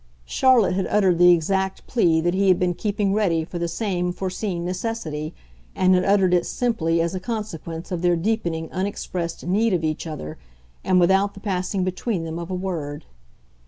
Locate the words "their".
8.01-8.15